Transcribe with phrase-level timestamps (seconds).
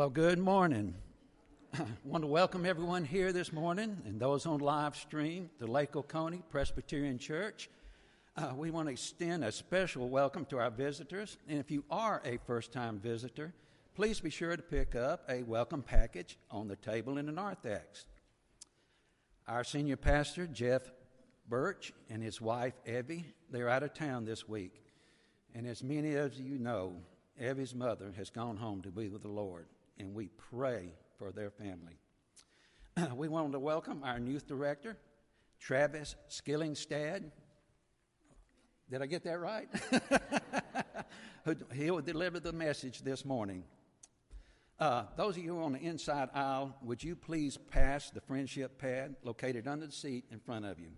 [0.00, 0.94] Well, good morning.
[1.74, 5.94] I want to welcome everyone here this morning and those on live stream the Lake
[5.94, 7.68] Oconee Presbyterian Church.
[8.34, 11.36] Uh, we want to extend a special welcome to our visitors.
[11.46, 13.52] And if you are a first time visitor,
[13.94, 18.06] please be sure to pick up a welcome package on the table in the narthex.
[19.46, 20.90] Our senior pastor, Jeff
[21.46, 24.82] Birch, and his wife, Evie, they're out of town this week.
[25.54, 26.94] And as many of you know,
[27.38, 29.66] Evie's mother has gone home to be with the Lord,
[30.00, 31.98] and we pray for their family.
[33.14, 34.96] we wanted to welcome our youth director,
[35.60, 37.30] Travis Skillingstad.
[38.90, 39.68] Did I get that right?
[41.74, 43.62] he will deliver the message this morning.
[44.78, 49.14] Uh, those of you on the inside aisle, would you please pass the friendship pad
[49.22, 50.88] located under the seat in front of you?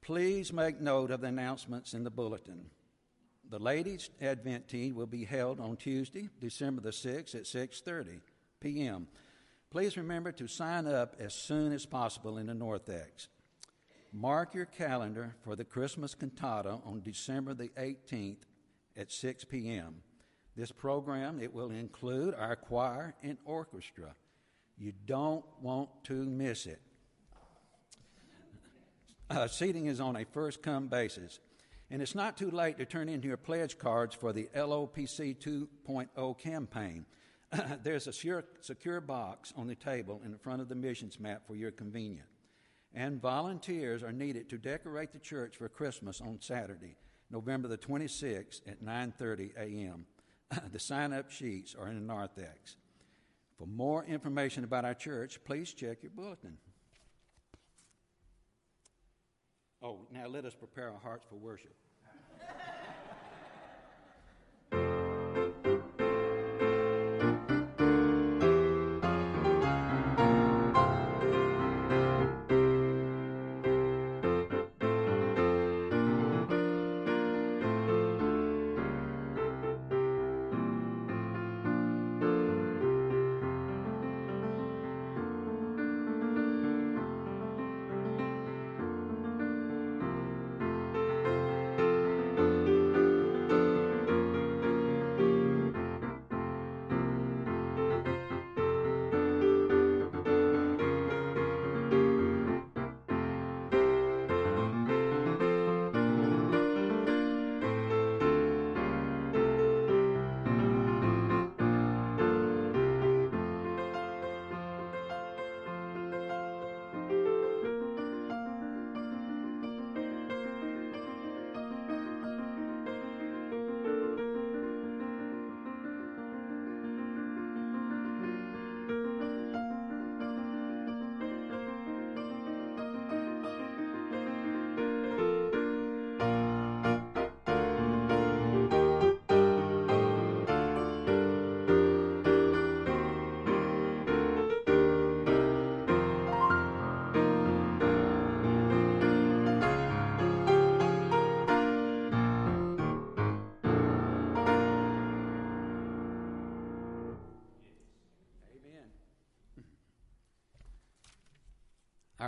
[0.00, 2.70] Please make note of the announcements in the bulletin.
[3.52, 8.20] The ladies' Advent tea will be held on Tuesday, December the 6th at 6:30
[8.60, 9.06] p.m.
[9.68, 13.28] Please remember to sign up as soon as possible in the narthex.
[14.10, 18.38] Mark your calendar for the Christmas cantata on December the 18th
[18.96, 19.96] at 6 p.m.
[20.56, 24.14] This program it will include our choir and orchestra.
[24.78, 26.80] You don't want to miss it.
[29.28, 31.38] Uh, seating is on a first come basis.
[31.92, 36.38] And it's not too late to turn in your pledge cards for the LOPC 2.0
[36.38, 37.04] campaign.
[37.82, 41.54] There's a secure, secure box on the table in front of the missions map for
[41.54, 42.30] your convenience.
[42.94, 46.96] And volunteers are needed to decorate the church for Christmas on Saturday,
[47.30, 50.06] November the 26th at 9:30 a.m.
[50.72, 52.76] the sign-up sheets are in the narthex.
[53.58, 56.56] For more information about our church, please check your bulletin.
[59.82, 61.74] Oh, now let us prepare our hearts for worship.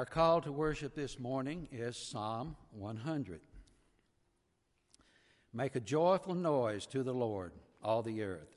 [0.04, 3.40] Our call to worship this morning is Psalm 100.
[5.54, 8.54] Make a joyful noise to the Lord, all the earth.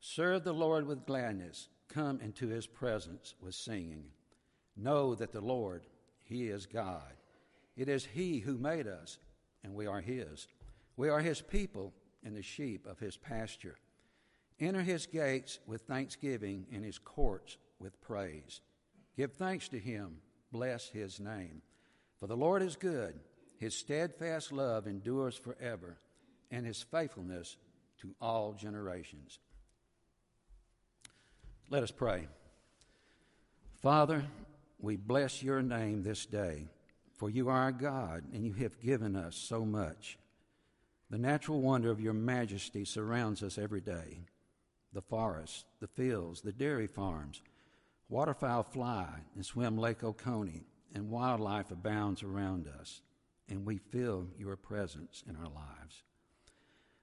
[0.00, 1.68] Serve the Lord with gladness.
[1.88, 4.06] Come into his presence with singing.
[4.76, 5.86] Know that the Lord,
[6.24, 7.12] he is God.
[7.76, 9.18] It is he who made us,
[9.62, 10.48] and we are his.
[10.96, 11.92] We are his people
[12.24, 13.76] and the sheep of his pasture.
[14.58, 18.60] Enter his gates with thanksgiving and his courts with praise.
[19.16, 20.16] Give thanks to him
[20.52, 21.62] bless his name.
[22.18, 23.18] For the Lord is good,
[23.58, 25.98] his steadfast love endures forever,
[26.50, 27.56] and his faithfulness
[28.00, 29.38] to all generations.
[31.68, 32.26] Let us pray.
[33.80, 34.24] Father,
[34.80, 36.68] we bless your name this day,
[37.16, 40.18] for you are our God, and you have given us so much.
[41.10, 44.20] The natural wonder of your majesty surrounds us every day
[44.92, 47.42] the forests, the fields, the dairy farms
[48.10, 53.02] Waterfowl fly and swim Lake Oconee, and wildlife abounds around us,
[53.48, 56.02] and we feel your presence in our lives.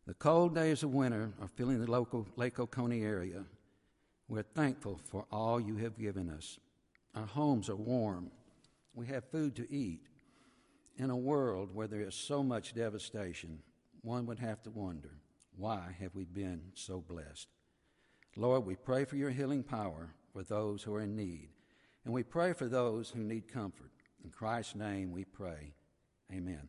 [0.06, 3.46] The cold days of winter are filling the local Lake Oconee area.
[4.28, 6.60] We're thankful for all you have given us.
[7.16, 8.30] Our homes are warm.
[8.94, 10.02] We have food to eat.
[10.98, 13.60] In a world where there is so much devastation,
[14.02, 15.12] one would have to wonder
[15.56, 17.48] why have we been so blessed?
[18.36, 21.50] Lord, we pray for your healing power for those who are in need,
[22.06, 23.92] and we pray for those who need comfort.
[24.24, 25.74] In Christ's name we pray.
[26.32, 26.68] Amen.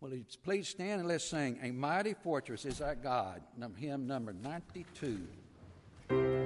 [0.00, 0.12] Well,
[0.42, 3.40] please stand and let's sing A Mighty Fortress is Our God,
[3.78, 6.43] hymn number 92.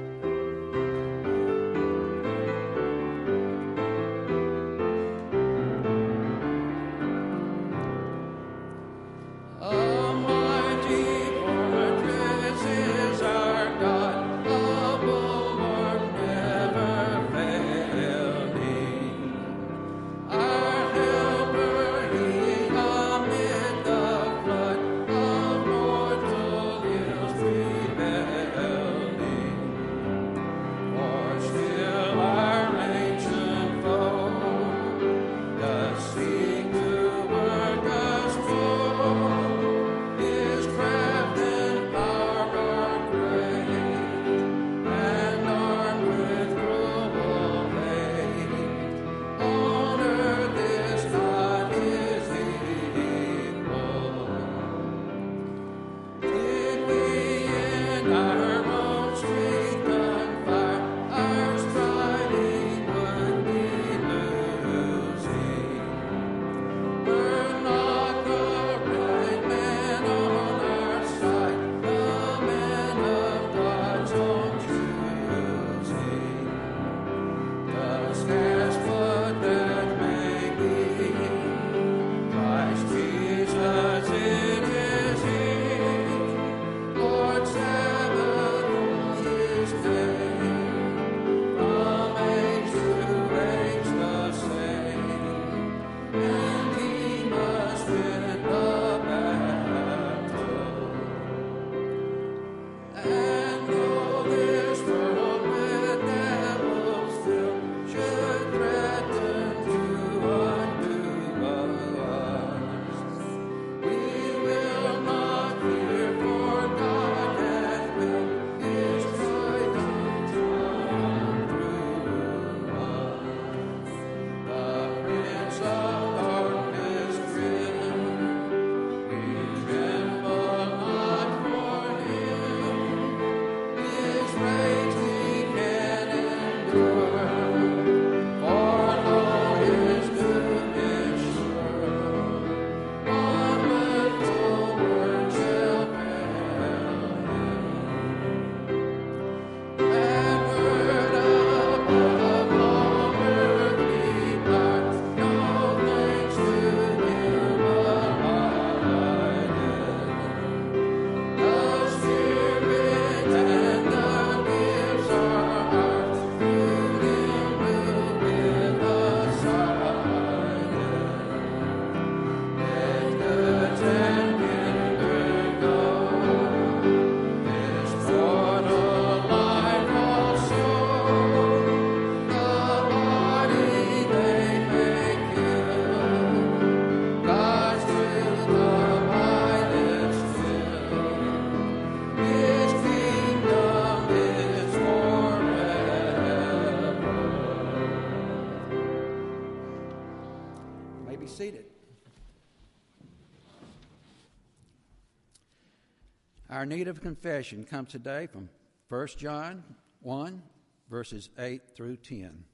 [206.69, 208.49] Need of confession comes today from
[208.89, 209.65] 1 John
[210.03, 210.43] 1,
[210.91, 212.45] verses 8 through 10.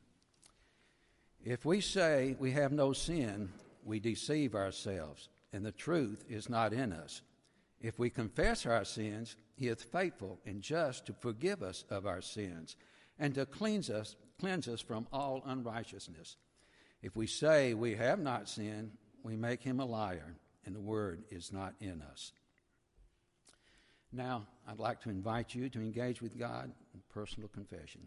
[1.45, 3.51] If we say we have no sin,
[3.85, 7.23] we deceive ourselves, and the truth is not in us.
[7.81, 12.23] If we confess our sins, he is faithful and just to forgive us of our
[12.23, 12.77] sins
[13.19, 16.37] and to cleanse us, cleanse us from all unrighteousness.
[17.03, 18.93] If we say we have not sinned,
[19.23, 22.33] we make him a liar, and the word is not in us.
[24.15, 28.01] Now, I'd like to invite you to engage with God in personal confession.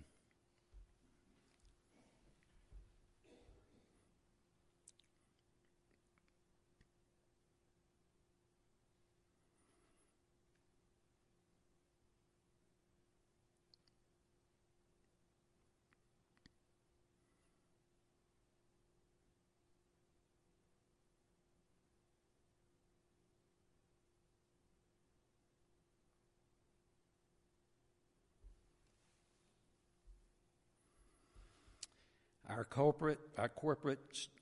[32.58, 34.00] Our corporate, our corporate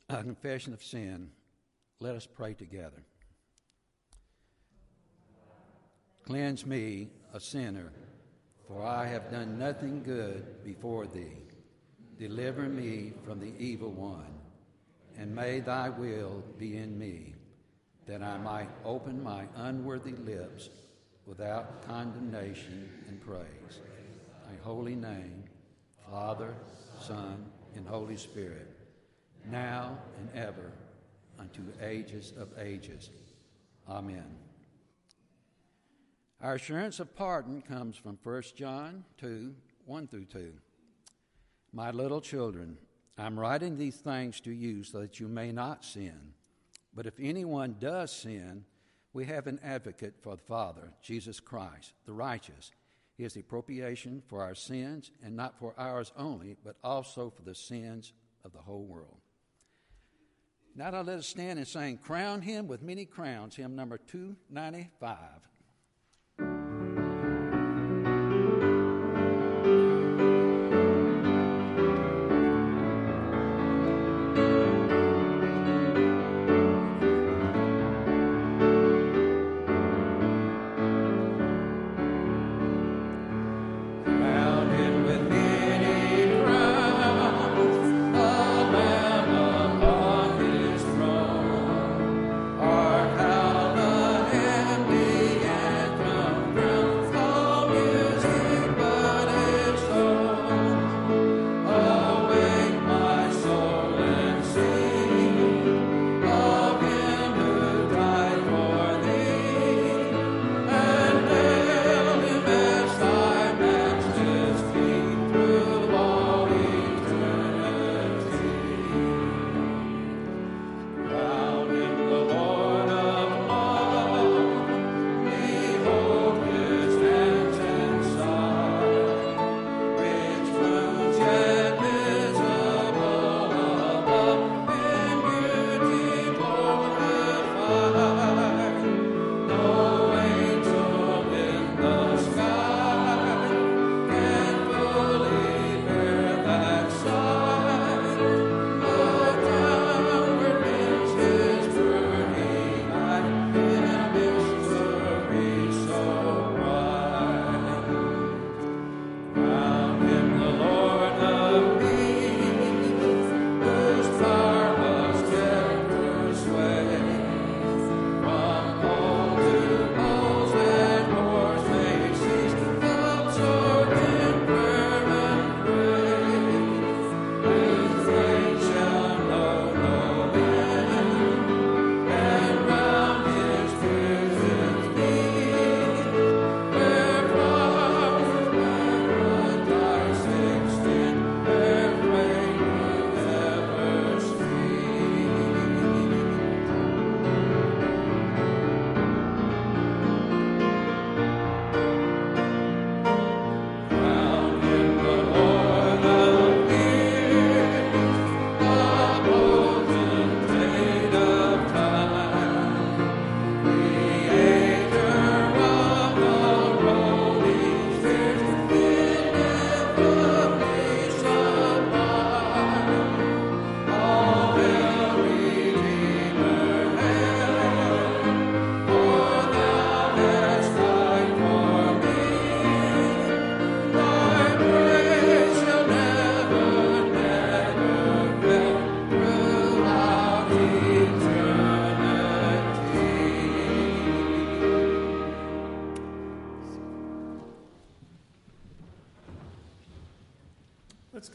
[0.09, 1.29] uh, confession of sin,
[1.99, 3.03] let us pray together.
[6.23, 7.91] Cleanse me, a sinner.
[8.69, 11.37] for I have done nothing good before thee.
[12.17, 14.39] Deliver me from the evil one,
[15.17, 17.35] and may thy will be in me,
[18.07, 20.69] that I might open my unworthy lips
[21.25, 23.81] without condemnation and praise.
[24.45, 25.43] Thy holy name,
[26.09, 26.55] Father,
[27.01, 27.45] Son,
[27.75, 28.67] and Holy Spirit,
[29.49, 30.71] now and ever,
[31.39, 33.09] unto ages of ages.
[33.89, 34.25] Amen.
[36.41, 39.53] Our assurance of pardon comes from 1 John 2
[39.85, 40.53] 1 through 2.
[41.71, 42.77] My little children,
[43.17, 46.33] I'm writing these things to you so that you may not sin.
[46.93, 48.65] But if anyone does sin,
[49.13, 52.71] we have an advocate for the Father, Jesus Christ, the righteous.
[53.17, 57.43] He is the propitiation for our sins, and not for ours only, but also for
[57.43, 58.11] the sins
[58.43, 59.19] of the whole world.
[60.75, 65.17] Now let us stand and sing, Crown Him with Many Crowns, hymn number 295.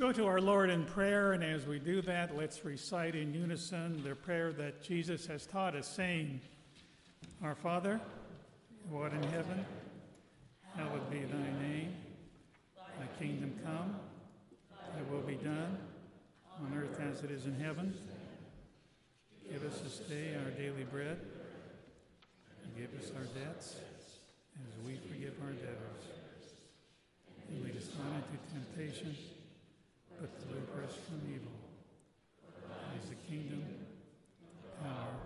[0.09, 4.15] To our Lord in prayer, and as we do that, let's recite in unison the
[4.15, 6.41] prayer that Jesus has taught us, saying,
[7.45, 8.01] Our Father,
[8.89, 9.65] who art in heaven,
[10.75, 11.95] hallowed be thy name.
[12.77, 13.95] Thy kingdom come,
[14.71, 15.77] thy will be done,
[16.59, 17.95] on earth as it is in heaven.
[19.53, 21.19] Give us this day our daily bread,
[22.65, 23.77] and give us our debts,
[24.57, 26.05] as we forgive our debtors.
[27.51, 29.15] And lead us not into temptation
[30.21, 31.49] but deliver us from evil.
[33.03, 33.65] Is the kingdom,
[34.83, 35.17] power,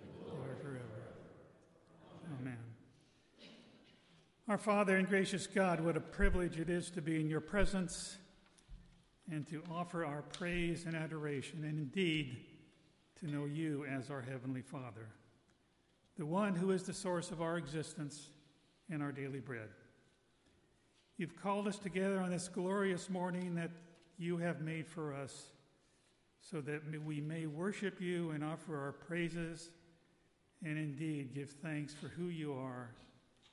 [0.00, 1.02] and glory forever.
[2.40, 2.58] Amen.
[4.46, 8.16] Our Father and gracious God, what a privilege it is to be in your presence
[9.30, 12.36] and to offer our praise and adoration, and indeed
[13.18, 15.08] to know you as our Heavenly Father,
[16.16, 18.28] the one who is the source of our existence
[18.88, 19.70] and our daily bread.
[21.16, 23.70] You've called us together on this glorious morning that
[24.22, 25.48] you have made for us
[26.40, 29.70] so that we may worship you and offer our praises
[30.64, 32.90] and indeed give thanks for who you are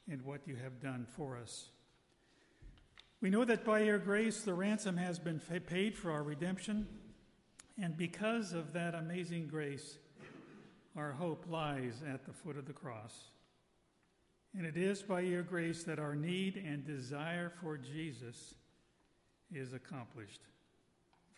[0.09, 1.69] and what you have done for us.
[3.21, 6.87] We know that by your grace the ransom has been paid for our redemption,
[7.81, 9.97] and because of that amazing grace,
[10.95, 13.13] our hope lies at the foot of the cross.
[14.55, 18.55] And it is by your grace that our need and desire for Jesus
[19.53, 20.41] is accomplished.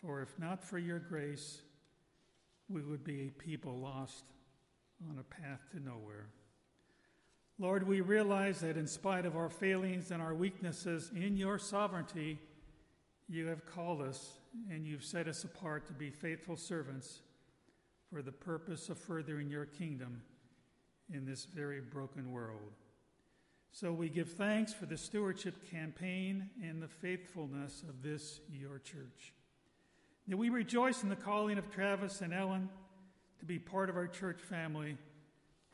[0.04, 1.62] For if not for your grace,
[2.68, 4.24] we would be a people lost
[5.08, 6.26] on a path to nowhere.
[7.58, 12.38] Lord, we realize that in spite of our failings and our weaknesses, in your sovereignty,
[13.28, 14.32] you have called us
[14.70, 17.20] and you've set us apart to be faithful servants
[18.10, 20.22] for the purpose of furthering your kingdom
[21.12, 22.72] in this very broken world.
[23.70, 29.32] So we give thanks for the stewardship campaign and the faithfulness of this, your church.
[30.28, 32.68] That we rejoice in the calling of Travis and Ellen
[33.40, 34.96] to be part of our church family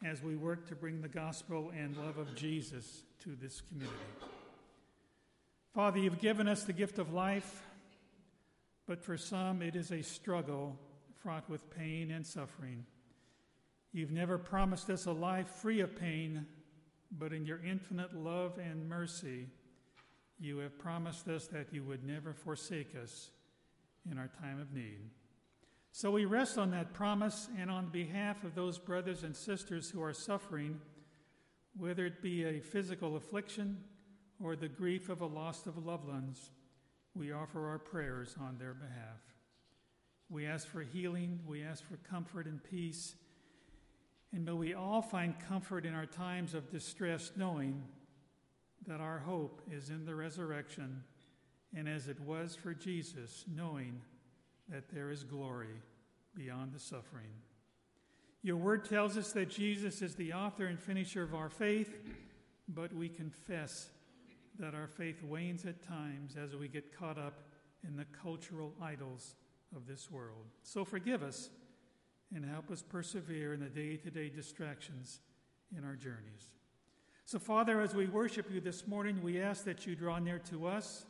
[0.05, 3.97] as we work to bring the gospel and love of Jesus to this community.
[5.75, 7.63] Father, you've given us the gift of life,
[8.87, 10.79] but for some it is a struggle
[11.23, 12.87] fraught with pain and suffering.
[13.93, 16.47] You've never promised us a life free of pain,
[17.19, 19.49] but in your infinite love and mercy,
[20.39, 23.31] you have promised us that you would never forsake us
[24.11, 25.11] in our time of need.
[25.93, 30.03] So we rest on that promise, and on behalf of those brothers and sisters who
[30.03, 30.81] are suffering,
[31.77, 33.79] whether it be a physical affliction
[34.43, 36.51] or the grief of a loss of loved ones,
[37.15, 39.21] we offer our prayers on their behalf.
[40.29, 43.15] We ask for healing, we ask for comfort and peace
[44.33, 47.83] and may we all find comfort in our times of distress, knowing
[48.87, 51.03] that our hope is in the resurrection,
[51.77, 54.01] and as it was for Jesus, knowing
[54.69, 55.83] that there is glory
[56.35, 57.31] beyond the suffering.
[58.43, 61.99] Your word tells us that Jesus is the author and finisher of our faith,
[62.69, 63.91] but we confess
[64.59, 67.41] that our faith wanes at times as we get caught up
[67.87, 69.35] in the cultural idols
[69.75, 70.47] of this world.
[70.63, 71.51] So forgive us
[72.35, 75.21] and help us persevere in the day to day distractions
[75.77, 76.51] in our journeys.
[77.25, 80.67] So, Father, as we worship you this morning, we ask that you draw near to
[80.67, 81.05] us.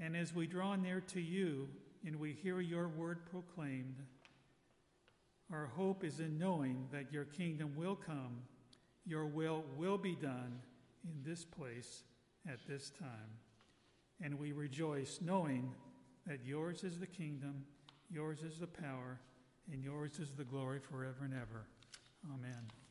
[0.00, 1.68] And as we draw near to you
[2.04, 3.96] and we hear your word proclaimed,
[5.52, 8.42] our hope is in knowing that your kingdom will come,
[9.04, 10.60] your will will be done
[11.04, 12.04] in this place
[12.48, 13.08] at this time.
[14.20, 15.72] And we rejoice knowing
[16.26, 17.64] that yours is the kingdom,
[18.10, 19.20] yours is the power
[19.70, 21.66] and yours is the glory forever and ever.
[22.32, 22.81] Amen.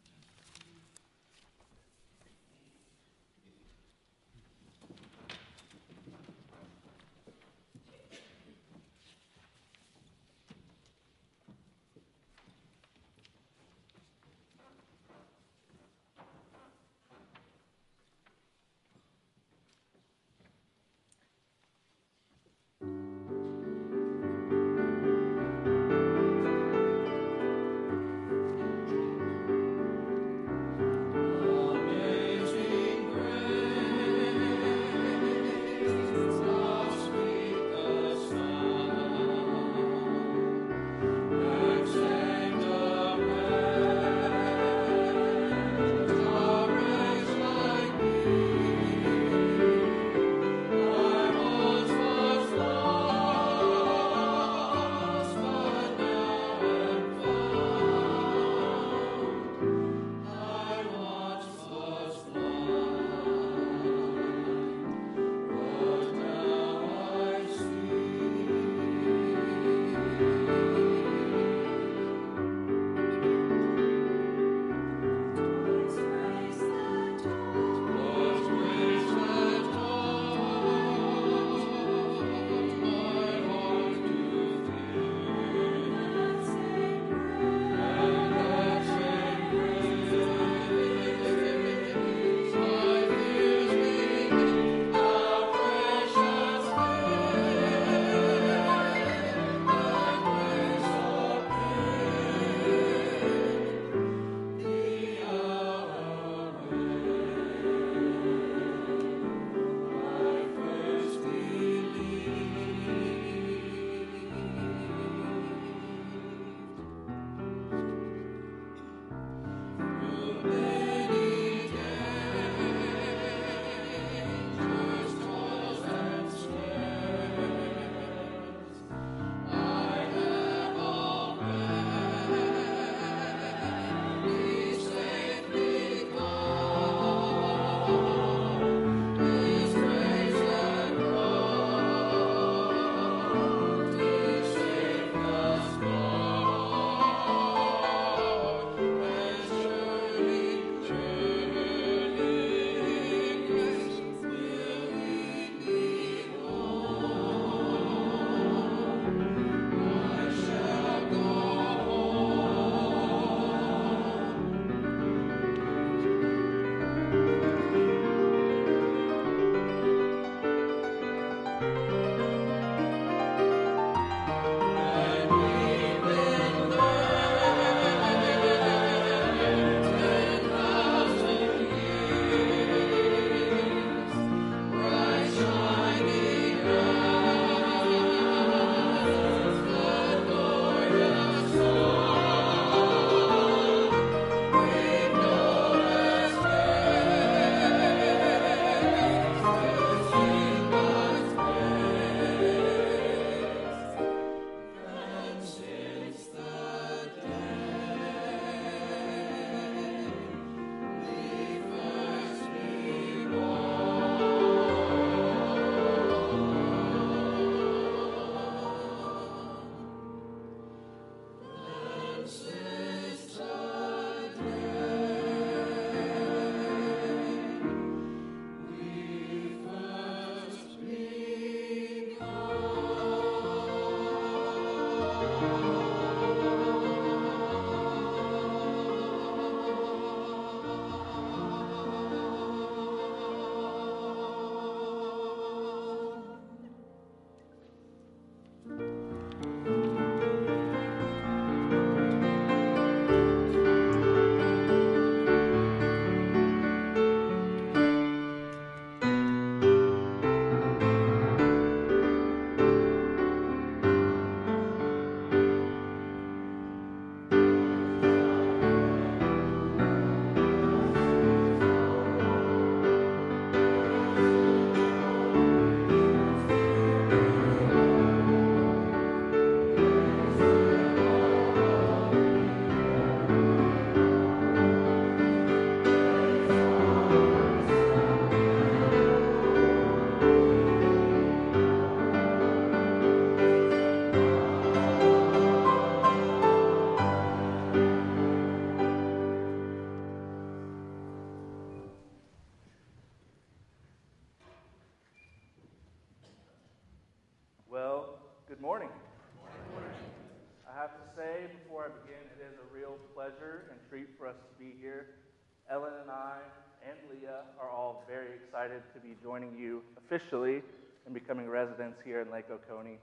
[314.32, 315.20] Us to be here.
[315.68, 316.40] Ellen and I
[316.88, 320.64] and Leah are all very excited to be joining you officially
[321.04, 322.96] and becoming residents here in Lake Oconee.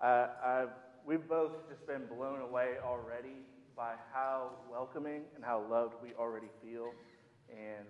[0.00, 0.72] Uh,
[1.04, 3.44] we've both just been blown away already
[3.76, 6.96] by how welcoming and how loved we already feel.
[7.52, 7.84] And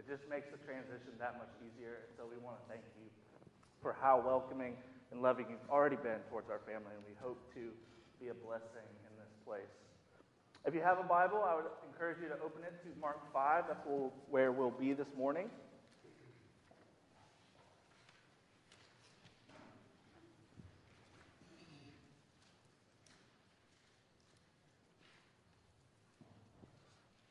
[0.00, 2.08] it just makes the transition that much easier.
[2.16, 3.08] So we want to thank you
[3.84, 4.80] for how welcoming
[5.12, 7.68] and loving you've already been towards our family, and we hope to
[8.16, 9.85] be a blessing in this place.
[10.66, 13.64] If you have a Bible, I would encourage you to open it to Mark 5.
[13.68, 13.78] That's
[14.28, 15.48] where we'll be this morning.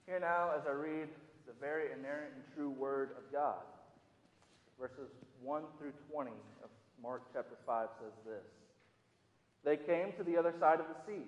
[0.05, 1.09] Here now, as I read
[1.45, 3.65] the very inerrant and true Word of God,
[4.79, 5.09] verses
[5.43, 6.31] 1 through 20
[6.63, 6.69] of
[7.03, 8.45] Mark chapter 5 says this
[9.65, 11.27] They came to the other side of the sea,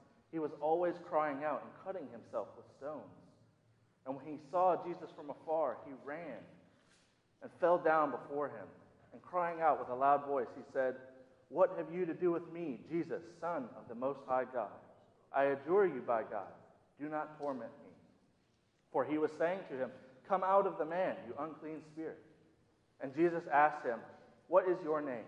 [0.31, 3.11] he was always crying out and cutting himself with stones.
[4.05, 6.39] And when he saw Jesus from afar, he ran
[7.41, 8.67] and fell down before him.
[9.13, 10.95] And crying out with a loud voice, he said,
[11.49, 14.71] What have you to do with me, Jesus, Son of the Most High God?
[15.35, 16.51] I adjure you by God,
[16.99, 17.91] do not torment me.
[18.91, 19.91] For he was saying to him,
[20.27, 22.19] Come out of the man, you unclean spirit.
[23.01, 23.99] And Jesus asked him,
[24.47, 25.27] What is your name?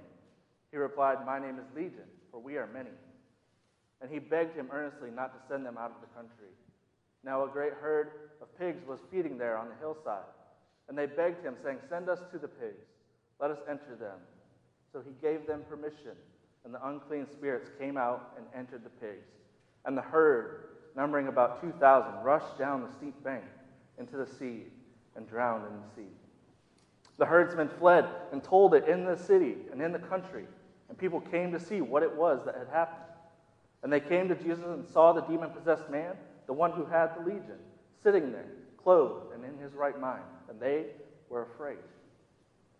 [0.72, 2.90] He replied, My name is Legion, for we are many.
[4.04, 6.52] And he begged him earnestly not to send them out of the country.
[7.24, 8.12] Now a great herd
[8.42, 10.28] of pigs was feeding there on the hillside.
[10.90, 12.86] And they begged him, saying, Send us to the pigs,
[13.40, 14.20] let us enter them.
[14.92, 16.12] So he gave them permission,
[16.66, 19.30] and the unclean spirits came out and entered the pigs.
[19.86, 23.46] And the herd, numbering about 2,000, rushed down the steep bank
[23.98, 24.66] into the sea
[25.16, 26.12] and drowned in the sea.
[27.18, 30.46] The herdsmen fled and told it in the city and in the country
[30.94, 33.03] and people came to see what it was that had happened.
[33.84, 36.14] And they came to Jesus and saw the demon possessed man,
[36.48, 37.60] the one who had the legion,
[38.02, 38.48] sitting there,
[38.82, 40.24] clothed and in his right mind.
[40.50, 40.86] And they
[41.30, 41.78] were afraid.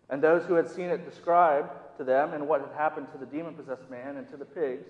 [0.08, 3.26] And those who had seen it described to them and what had happened to the
[3.26, 4.86] demon possessed man and to the pigs,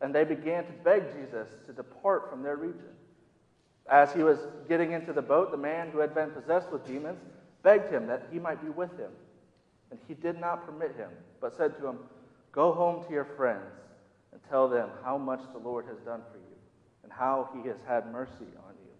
[0.00, 2.94] and they began to beg Jesus to depart from their region.
[3.90, 7.18] As he was getting into the boat, the man who had been possessed with demons
[7.62, 9.10] begged him that he might be with him.
[9.90, 11.98] And he did not permit him, but said to him,
[12.52, 13.64] Go home to your friends
[14.32, 16.44] and tell them how much the Lord has done for you
[17.02, 18.92] and how he has had mercy on you.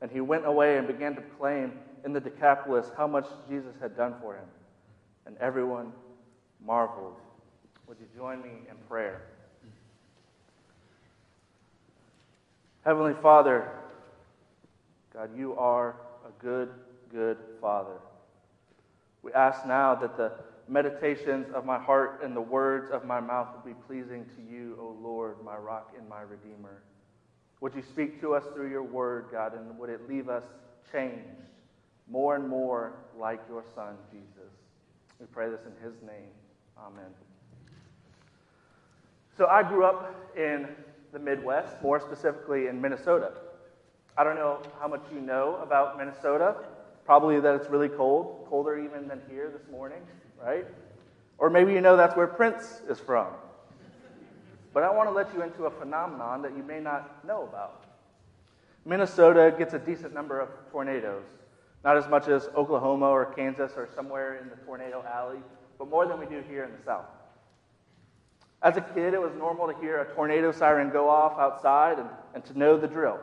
[0.00, 1.72] And he went away and began to proclaim
[2.04, 4.44] in the Decapolis how much Jesus had done for him.
[5.26, 5.92] And everyone
[6.64, 7.16] marveled.
[7.86, 9.22] Would you join me in prayer?
[12.84, 13.70] Heavenly Father,
[15.14, 16.68] God, you are a good,
[17.10, 17.96] good Father.
[19.22, 20.32] We ask now that the
[20.68, 24.76] meditations of my heart and the words of my mouth will be pleasing to you,
[24.80, 26.82] O Lord, my rock and my redeemer.
[27.60, 30.44] Would you speak to us through your word, God, and would it leave us
[30.92, 31.24] changed
[32.08, 34.52] more and more like your Son, Jesus?
[35.20, 36.30] We pray this in his name.
[36.78, 37.10] Amen.
[39.36, 40.68] So I grew up in
[41.12, 43.32] the Midwest, more specifically in Minnesota.
[44.16, 46.56] I don't know how much you know about Minnesota.
[47.04, 50.00] Probably that it's really cold, colder even than here this morning
[50.44, 50.66] right?
[51.38, 53.28] Or maybe you know that's where Prince is from.
[54.72, 57.84] But I want to let you into a phenomenon that you may not know about.
[58.84, 61.24] Minnesota gets a decent number of tornadoes.
[61.84, 65.38] Not as much as Oklahoma or Kansas or somewhere in the tornado alley,
[65.78, 67.04] but more than we do here in the South.
[68.62, 72.08] As a kid, it was normal to hear a tornado siren go off outside and,
[72.34, 73.20] and to know the drill.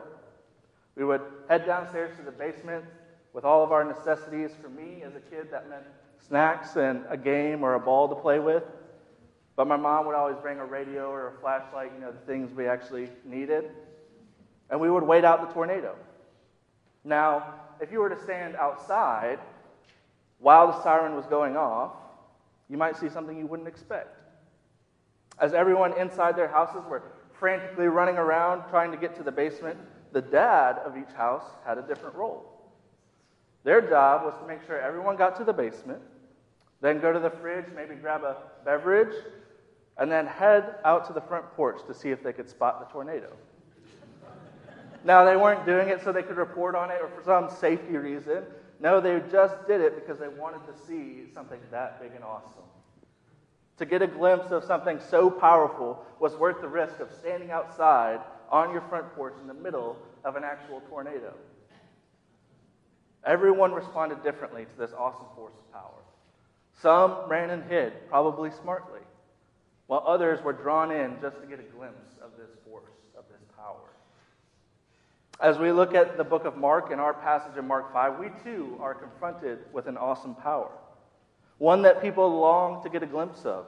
[0.94, 2.84] We would head downstairs to the basement
[3.32, 4.52] with all of our necessities.
[4.60, 5.84] For me, as a kid, that meant
[6.26, 8.64] snacks and a game or a ball to play with.
[9.56, 12.52] But my mom would always bring a radio or a flashlight, you know, the things
[12.54, 13.70] we actually needed.
[14.70, 15.94] And we would wait out the tornado.
[17.04, 19.38] Now, if you were to stand outside
[20.38, 21.92] while the siren was going off,
[22.68, 24.18] you might see something you wouldn't expect.
[25.38, 29.78] As everyone inside their houses were frantically running around trying to get to the basement,
[30.12, 32.46] the dad of each house had a different role.
[33.64, 36.00] Their job was to make sure everyone got to the basement,
[36.82, 39.14] then go to the fridge, maybe grab a beverage,
[39.98, 42.92] and then head out to the front porch to see if they could spot the
[42.92, 43.32] tornado.
[45.04, 47.96] now, they weren't doing it so they could report on it or for some safety
[47.96, 48.42] reason.
[48.80, 52.64] No, they just did it because they wanted to see something that big and awesome.
[53.78, 58.20] To get a glimpse of something so powerful was worth the risk of standing outside
[58.50, 61.32] on your front porch in the middle of an actual tornado.
[63.24, 66.01] Everyone responded differently to this awesome force of power.
[66.82, 68.98] Some ran and hid, probably smartly,
[69.86, 73.40] while others were drawn in just to get a glimpse of this force, of this
[73.56, 73.88] power.
[75.38, 78.30] As we look at the book of Mark and our passage in Mark 5, we
[78.42, 80.72] too are confronted with an awesome power,
[81.58, 83.66] one that people long to get a glimpse of.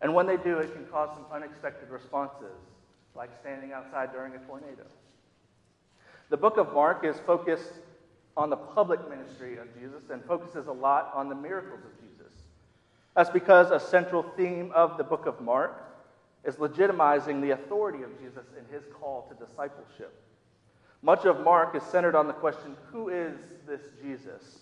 [0.00, 2.54] And when they do, it can cause some unexpected responses,
[3.16, 4.84] like standing outside during a tornado.
[6.30, 7.72] The book of Mark is focused
[8.36, 12.07] on the public ministry of Jesus and focuses a lot on the miracles of Jesus.
[13.18, 15.92] That's because a central theme of the book of Mark
[16.44, 20.14] is legitimizing the authority of Jesus in his call to discipleship.
[21.02, 24.60] Much of Mark is centered on the question who is this Jesus?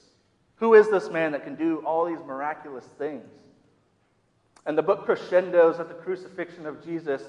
[0.55, 3.29] Who is this man that can do all these miraculous things?
[4.65, 7.21] And the book crescendos at the crucifixion of Jesus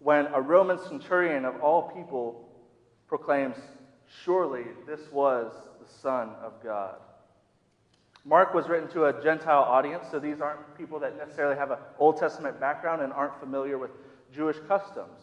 [0.00, 2.46] when a Roman centurion of all people
[3.08, 3.56] proclaims,
[4.22, 5.50] Surely this was
[5.80, 6.96] the Son of God.
[8.24, 11.78] Mark was written to a Gentile audience, so these aren't people that necessarily have an
[11.98, 13.90] Old Testament background and aren't familiar with
[14.32, 15.18] Jewish customs.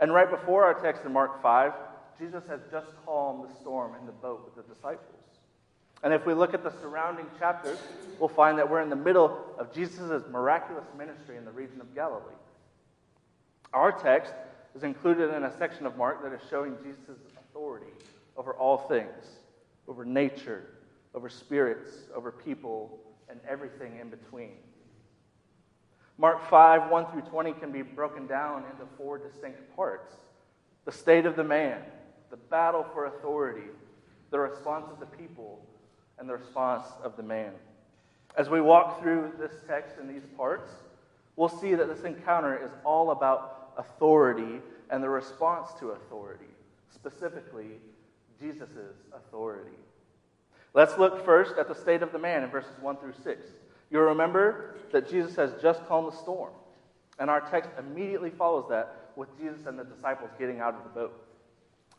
[0.00, 1.72] And right before our text in Mark 5,
[2.18, 5.14] Jesus has just calmed the storm in the boat with the disciples.
[6.02, 7.78] And if we look at the surrounding chapters,
[8.18, 11.94] we'll find that we're in the middle of Jesus' miraculous ministry in the region of
[11.94, 12.22] Galilee.
[13.72, 14.32] Our text
[14.74, 17.92] is included in a section of Mark that is showing Jesus' authority
[18.36, 19.38] over all things,
[19.88, 20.66] over nature,
[21.18, 22.96] over spirits, over people,
[23.28, 24.52] and everything in between.
[26.16, 30.14] Mark 5, 1 through 20 can be broken down into four distinct parts
[30.84, 31.82] the state of the man,
[32.30, 33.66] the battle for authority,
[34.30, 35.60] the response of the people,
[36.20, 37.50] and the response of the man.
[38.36, 40.70] As we walk through this text in these parts,
[41.34, 46.54] we'll see that this encounter is all about authority and the response to authority,
[46.94, 47.80] specifically
[48.40, 49.76] Jesus' authority.
[50.78, 53.46] Let's look first at the state of the man in verses 1 through 6.
[53.90, 56.52] You'll remember that Jesus has just calmed the storm.
[57.18, 60.90] And our text immediately follows that with Jesus and the disciples getting out of the
[60.90, 61.26] boat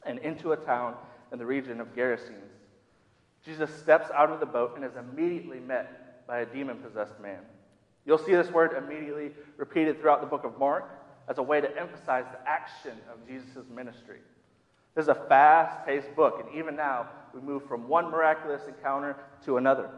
[0.05, 0.95] and into a town
[1.33, 2.53] in the region of Gerasenes.
[3.43, 7.41] Jesus steps out of the boat and is immediately met by a demon possessed man.
[8.05, 10.89] You'll see this word immediately repeated throughout the book of Mark
[11.27, 14.19] as a way to emphasize the action of Jesus' ministry.
[14.99, 19.15] This is a fast paced book, and even now, we move from one miraculous encounter
[19.45, 19.89] to another.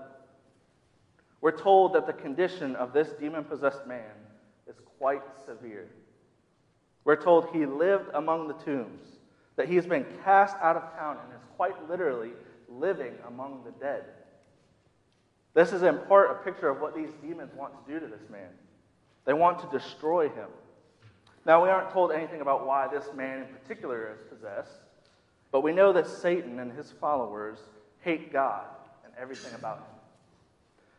[1.42, 4.12] We're told that the condition of this demon possessed man
[4.68, 5.90] is quite severe.
[7.04, 9.02] We're told he lived among the tombs,
[9.56, 12.34] that he has been cast out of town and is quite literally
[12.70, 14.04] living among the dead.
[15.56, 18.30] This is in part a picture of what these demons want to do to this
[18.30, 18.52] man.
[19.26, 20.50] They want to destroy him.
[21.44, 24.78] Now, we aren't told anything about why this man in particular is possessed,
[25.52, 27.60] but we know that Satan and his followers
[28.00, 28.66] hate God
[29.04, 29.86] and everything about him.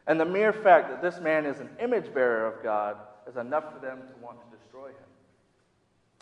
[0.07, 2.97] And the mere fact that this man is an image bearer of God
[3.29, 4.97] is enough for them to want to destroy him.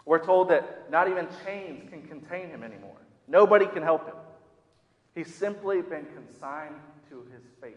[0.04, 2.96] We're told that not even chains can contain him anymore.
[3.26, 4.16] Nobody can help him.
[5.14, 6.76] He's simply been consigned
[7.10, 7.76] to his fate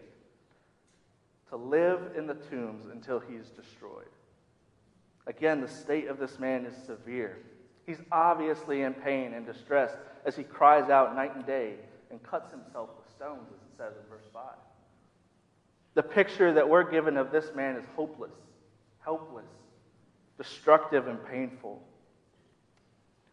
[1.50, 4.08] to live in the tombs until he's destroyed.
[5.26, 7.38] Again, the state of this man is severe.
[7.86, 9.90] He's obviously in pain and distress
[10.24, 11.74] as he cries out night and day
[12.10, 14.42] and cuts himself with stones, as it says in verse 5.
[15.94, 18.32] The picture that we're given of this man is hopeless,
[19.00, 19.44] helpless,
[20.38, 21.82] destructive, and painful.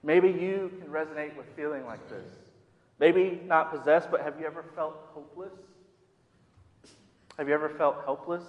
[0.04, 2.26] Maybe you can resonate with feeling like this.
[3.00, 5.54] Maybe not possessed, but have you ever felt hopeless?
[7.38, 8.44] Have you ever felt helpless?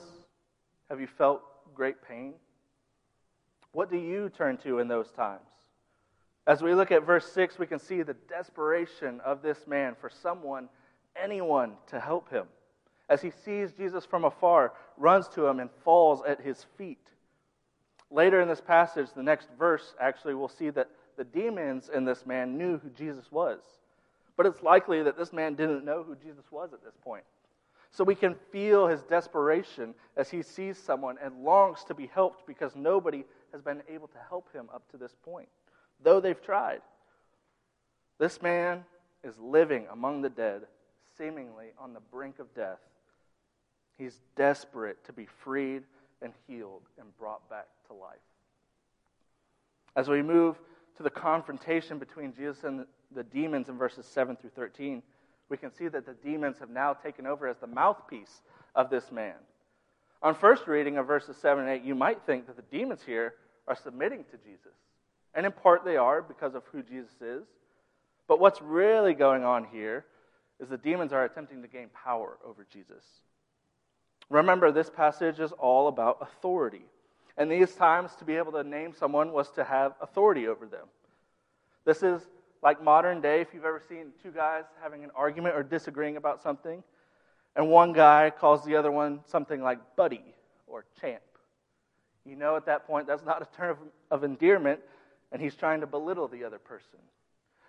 [0.91, 1.43] Have you felt
[1.75, 2.35] great pain?
[3.73, 5.41] What do you turn to in those times?
[6.47, 10.11] As we look at verse 6, we can see the desperation of this man for
[10.11, 10.69] someone,
[11.15, 12.47] anyone, to help him.
[13.09, 16.99] As he sees Jesus from afar, runs to him and falls at his feet.
[18.11, 22.27] Later in this passage, the next verse, actually, we'll see that the demons in this
[22.27, 23.61] man knew who Jesus was.
[24.37, 27.25] But it's likely that this man didn't know who Jesus was at this point.
[27.93, 32.47] So we can feel his desperation as he sees someone and longs to be helped
[32.47, 35.49] because nobody has been able to help him up to this point
[36.03, 36.81] though they've tried.
[38.19, 38.85] This man
[39.25, 40.63] is living among the dead,
[41.17, 42.79] seemingly on the brink of death.
[43.99, 45.83] He's desperate to be freed
[46.21, 48.17] and healed and brought back to life.
[49.95, 50.57] As we move
[50.97, 55.03] to the confrontation between Jesus and the demons in verses 7 through 13,
[55.49, 58.41] we can see that the demons have now taken over as the mouthpiece
[58.75, 59.35] of this man.
[60.23, 63.35] On first reading of verses 7 and 8, you might think that the demons here
[63.67, 64.73] are submitting to Jesus.
[65.35, 67.45] And in part they are because of who Jesus is.
[68.29, 70.05] But what's really going on here
[70.61, 73.05] is the demons are attempting to gain power over Jesus.
[74.31, 76.83] Remember, this passage is all about authority.
[77.37, 80.87] And these times, to be able to name someone was to have authority over them.
[81.85, 82.23] This is
[82.63, 86.43] like modern day, if you've ever seen two guys having an argument or disagreeing about
[86.43, 86.83] something,
[87.57, 90.23] and one guy calls the other one something like buddy
[90.67, 91.23] or champ.
[92.25, 93.79] You know at that point that's not a term of,
[94.11, 94.81] of endearment,
[95.33, 97.01] and he's trying to belittle the other person.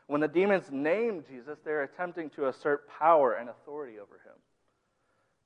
[0.08, 4.36] When the demons name Jesus, they're attempting to assert power and authority over him.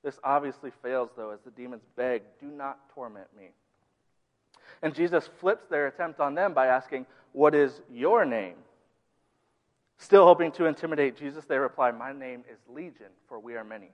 [0.03, 3.49] This obviously fails, though, as the demons beg, Do not torment me.
[4.81, 8.55] And Jesus flips their attempt on them by asking, What is your name?
[9.99, 13.89] Still hoping to intimidate Jesus, they reply, My name is Legion, for we are many.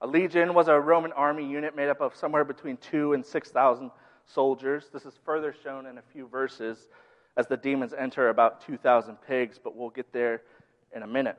[0.00, 3.90] A legion was a Roman army unit made up of somewhere between two and 6,000
[4.26, 4.88] soldiers.
[4.92, 6.88] This is further shown in a few verses
[7.36, 10.42] as the demons enter about 2,000 pigs, but we'll get there
[10.94, 11.38] in a minute.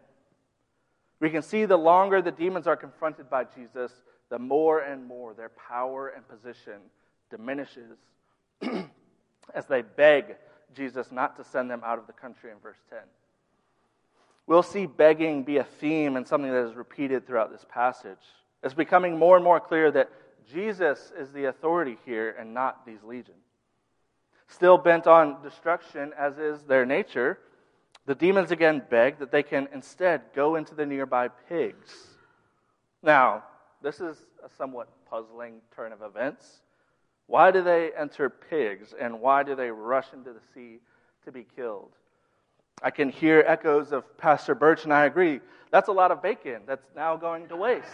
[1.20, 3.92] We can see the longer the demons are confronted by Jesus,
[4.30, 6.82] the more and more their power and position
[7.30, 7.98] diminishes
[9.54, 10.36] as they beg
[10.76, 13.00] Jesus not to send them out of the country in verse 10.
[14.48, 18.18] We'll see begging be a theme and something that is repeated throughout this passage.
[18.62, 20.10] It's becoming more and more clear that
[20.52, 23.38] Jesus is the authority here and not these legions.
[24.48, 27.40] Still bent on destruction, as is their nature,
[28.06, 32.08] the demons again beg that they can instead go into the nearby pigs.
[33.02, 33.44] Now,
[33.82, 36.62] this is a somewhat puzzling turn of events.
[37.28, 40.80] Why do they enter pigs, and why do they rush into the sea
[41.24, 41.92] to be killed?
[42.82, 45.40] I can hear echoes of Pastor Birch, and I agree.
[45.72, 47.88] That's a lot of bacon that's now going to waste.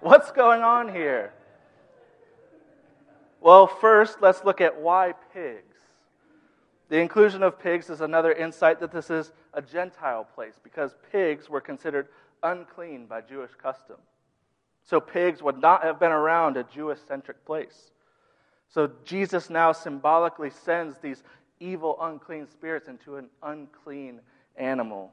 [0.00, 1.32] What's going on here?
[3.40, 5.62] Well, first, let's look at why pigs.
[6.88, 11.48] The inclusion of pigs is another insight that this is a Gentile place because pigs
[11.48, 12.08] were considered
[12.42, 13.96] unclean by Jewish custom.
[14.84, 17.90] So pigs would not have been around a Jewish centric place.
[18.68, 21.22] So Jesus now symbolically sends these
[21.58, 24.20] evil, unclean spirits into an unclean
[24.56, 25.12] animal.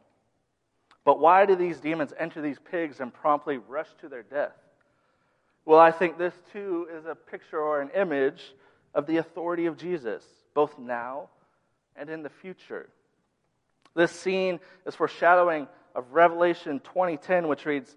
[1.06, 4.54] But why do these demons enter these pigs and promptly rush to their death?
[5.66, 8.54] Well, I think this too is a picture or an image
[8.94, 11.30] of the authority of Jesus, both now
[11.96, 12.90] and in the future.
[13.96, 17.96] This scene is foreshadowing of Revelation 20:10 which reads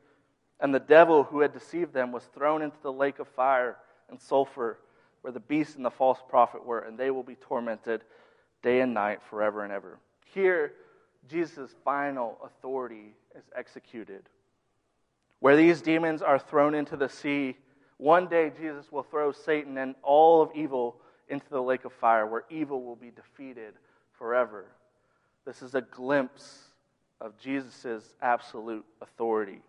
[0.60, 3.76] and the devil who had deceived them was thrown into the lake of fire
[4.08, 4.78] and sulfur
[5.20, 8.04] where the beast and the false prophet were and they will be tormented
[8.62, 9.98] day and night forever and ever.
[10.26, 10.72] Here
[11.28, 14.28] Jesus' final authority is executed.
[15.40, 17.56] Where these demons are thrown into the sea,
[17.98, 20.96] one day Jesus will throw Satan and all of evil
[21.28, 23.74] into the lake of fire where evil will be defeated
[24.18, 24.66] forever.
[25.44, 26.64] This is a glimpse
[27.20, 29.60] of Jesus' absolute authority.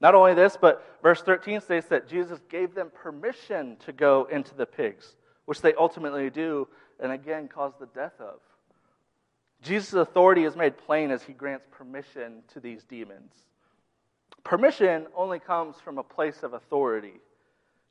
[0.00, 4.54] Not only this, but verse 13 states that Jesus gave them permission to go into
[4.54, 6.68] the pigs, which they ultimately do,
[7.00, 8.38] and again cause the death of.
[9.60, 13.32] Jesus' authority is made plain as he grants permission to these demons.
[14.48, 17.20] Permission only comes from a place of authority.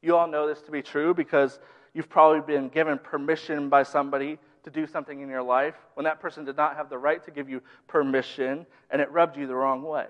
[0.02, 1.60] You all know this to be true because
[1.94, 6.20] you've probably been given permission by somebody to do something in your life when that
[6.20, 9.54] person did not have the right to give you permission and it rubbed you the
[9.54, 10.08] wrong way.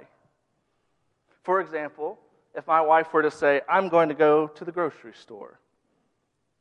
[1.43, 2.17] For example,
[2.55, 5.59] if my wife were to say, I'm going to go to the grocery store,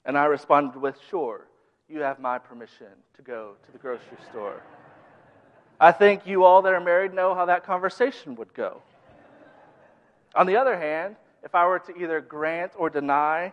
[0.05, 1.47] and I responded with, Sure,
[1.89, 4.65] you have my permission to go to the grocery store.
[5.79, 8.83] I think you all that are married know how that conversation would go.
[10.37, 13.53] On the other hand, if I were to either grant or deny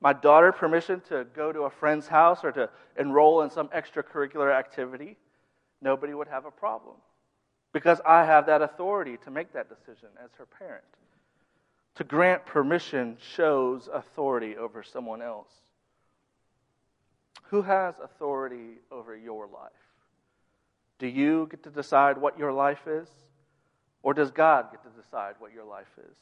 [0.00, 2.68] my daughter permission to go to a friend's house or to
[2.98, 5.16] enroll in some extracurricular activity,
[5.80, 6.96] nobody would have a problem
[7.72, 10.84] because I have that authority to make that decision as her parent.
[11.96, 15.50] To grant permission shows authority over someone else.
[17.44, 19.72] Who has authority over your life?
[20.98, 23.08] Do you get to decide what your life is?
[24.08, 26.16] Or does God get to decide what your life is?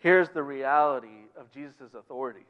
[0.00, 2.46] Here's the reality of Jesus' authority.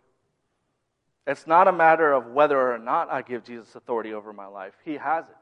[1.27, 4.73] It's not a matter of whether or not I give Jesus authority over my life,
[4.83, 5.37] He has it.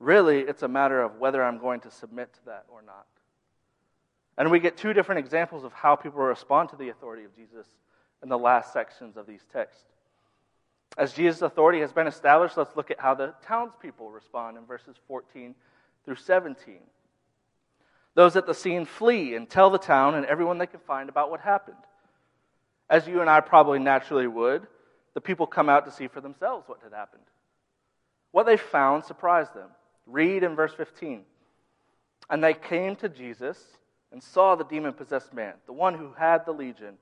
[0.00, 3.06] Really, it's a matter of whether I'm going to submit to that or not.
[4.36, 7.66] And we get two different examples of how people respond to the authority of Jesus
[8.22, 9.82] in the last sections of these texts.
[10.98, 14.96] As Jesus' authority has been established, let's look at how the townspeople respond in verses
[15.08, 15.54] 14
[16.04, 16.80] through 17.
[18.16, 21.30] Those at the scene flee and tell the town and everyone they can find about
[21.30, 21.76] what happened.
[22.88, 24.66] As you and I probably naturally would,
[25.12, 27.22] the people come out to see for themselves what had happened.
[28.32, 29.68] What they found surprised them.
[30.06, 31.24] Read in verse 15.
[32.30, 33.62] And they came to Jesus
[34.10, 36.94] and saw the demon possessed man, the one who had the legion,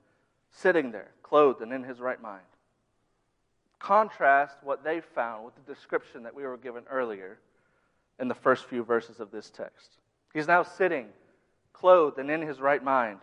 [0.51, 2.43] sitting there, clothed and in his right mind.
[3.79, 7.39] Contrast what they found with the description that we were given earlier
[8.19, 9.97] in the first few verses of this text.
[10.35, 11.07] He's now sitting,
[11.71, 13.19] clothed and in his right mind.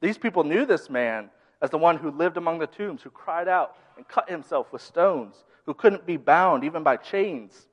[0.00, 1.28] These people knew this man
[1.60, 4.80] as the one who lived among the tombs, who cried out and cut himself with
[4.80, 5.34] stones,
[5.66, 7.66] who couldn't be bound even by chains.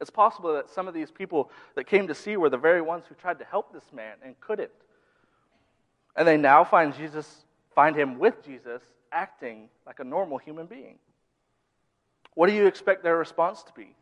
[0.00, 3.04] It's possible that some of these people that came to see were the very ones
[3.06, 4.70] who tried to help this man and couldn't.
[6.16, 7.44] And they now find Jesus,
[7.74, 8.80] find him with Jesus,
[9.12, 10.98] acting like a normal human being.
[12.32, 13.94] What do you expect their response to be?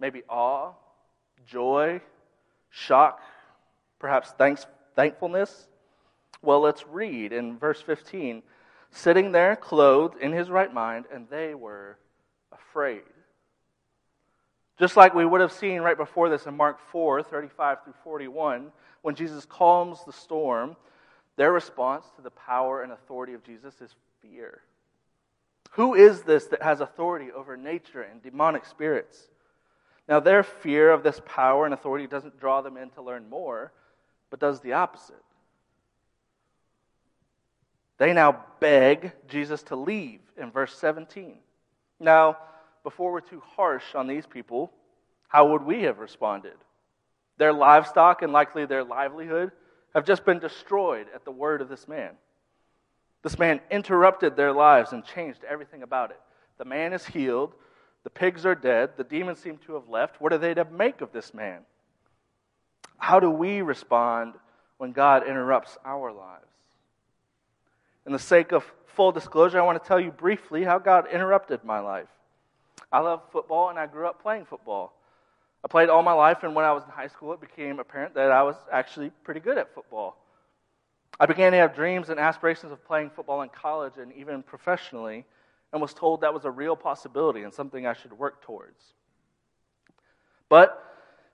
[0.00, 0.72] Maybe awe,
[1.46, 2.00] joy,
[2.72, 3.20] shock,
[4.00, 4.66] perhaps thanks,
[4.96, 5.68] thankfulness?
[6.42, 8.42] Well, let's read in verse 15.
[8.90, 11.96] Sitting there, clothed in his right mind, and they were
[12.50, 13.02] afraid.
[14.78, 18.72] Just like we would have seen right before this in Mark 4 35 through 41,
[19.02, 20.76] when Jesus calms the storm,
[21.36, 24.62] their response to the power and authority of Jesus is fear.
[25.72, 29.28] Who is this that has authority over nature and demonic spirits?
[30.12, 33.72] Now, their fear of this power and authority doesn't draw them in to learn more,
[34.28, 35.24] but does the opposite.
[37.96, 41.38] They now beg Jesus to leave in verse 17.
[41.98, 42.36] Now,
[42.82, 44.70] before we're too harsh on these people,
[45.28, 46.58] how would we have responded?
[47.38, 49.50] Their livestock and likely their livelihood
[49.94, 52.10] have just been destroyed at the word of this man.
[53.22, 56.20] This man interrupted their lives and changed everything about it.
[56.58, 57.54] The man is healed,
[58.04, 60.20] the pigs are dead, the demons seem to have left.
[60.20, 61.60] What are they to make of this man?
[62.98, 64.34] How do we respond
[64.78, 66.46] when God interrupts our lives?
[68.06, 71.64] In the sake of full disclosure, I want to tell you briefly how God interrupted
[71.64, 72.08] my life.
[72.90, 74.92] I love football and I grew up playing football.
[75.64, 78.14] I played all my life, and when I was in high school, it became apparent
[78.14, 80.16] that I was actually pretty good at football.
[81.20, 85.24] I began to have dreams and aspirations of playing football in college and even professionally,
[85.72, 88.94] and was told that was a real possibility and something I should work towards.
[90.48, 90.78] But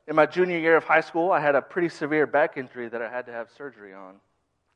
[0.06, 3.02] in my junior year of high school, I had a pretty severe back injury that
[3.02, 4.16] I had to have surgery on.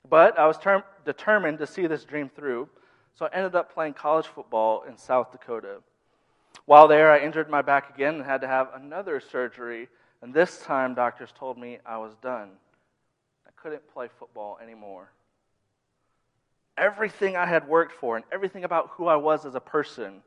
[0.08, 2.68] But I was term- determined to see this dream through,
[3.14, 5.76] so I ended up playing college football in South Dakota.
[6.66, 9.88] While there, I injured my back again and had to have another surgery,
[10.22, 12.50] and this time doctors told me I was done.
[13.46, 15.12] I couldn't play football anymore.
[16.76, 20.22] Everything I had worked for and everything about who I was as a person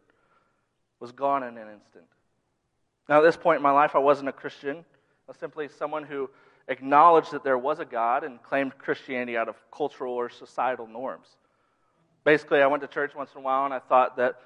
[0.99, 2.05] was gone in an instant.
[3.09, 4.77] Now, at this point in my life, I wasn't a Christian.
[4.77, 4.83] I
[5.27, 6.29] was simply someone who
[6.67, 11.27] acknowledged that there was a God and claimed Christianity out of cultural or societal norms.
[12.23, 14.39] Basically, I went to church once in a while and I thought that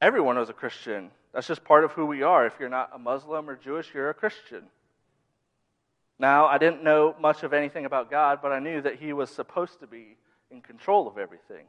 [0.00, 1.10] everyone was a Christian.
[1.32, 2.46] That's just part of who we are.
[2.46, 4.64] If you're not a Muslim or Jewish, you're a Christian.
[6.18, 9.30] Now, I didn't know much of anything about God, but I knew that He was
[9.30, 10.16] supposed to be
[10.52, 11.66] in control of everything.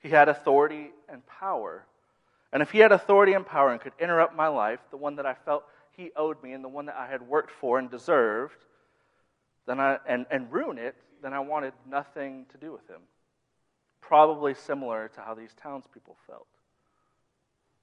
[0.00, 1.86] He had authority and power.
[2.52, 5.26] And if He had authority and power and could interrupt my life, the one that
[5.26, 5.64] I felt
[5.96, 8.64] He owed me and the one that I had worked for and deserved,
[9.66, 13.02] then I, and, and ruin it, then I wanted nothing to do with Him.
[14.00, 16.46] Probably similar to how these townspeople felt.